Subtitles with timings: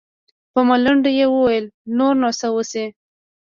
[0.53, 1.65] په ملنډو يې وويل
[1.97, 2.85] نور نو څه وسي.